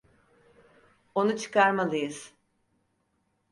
[1.15, 2.33] Onu çıkarmalıyız.